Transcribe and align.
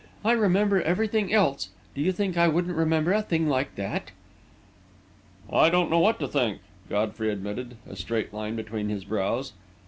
I 0.25 0.31
remember 0.31 0.81
everything 0.81 1.31
else 1.31 1.69
do 1.93 2.01
you 2.01 2.11
think 2.11 2.35
I 2.35 2.47
wouldn't 2.47 2.75
remember 2.75 3.13
a 3.13 3.21
thing 3.21 3.47
like 3.47 3.75
that!" 3.75 4.09
"I 5.53 5.69
don't 5.69 5.91
know 5.91 5.99
what 5.99 6.19
to 6.21 6.27
think," 6.27 6.61
Godfrey 6.89 7.31
admitted, 7.31 7.75
a 7.87 7.95
straight 7.95 8.33
line 8.33 8.55
between 8.55 8.89
his 8.89 9.03
brows. 9.05 9.53